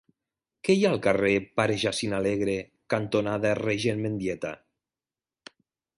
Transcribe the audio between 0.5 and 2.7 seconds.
Què hi ha al carrer Pare Jacint Alegre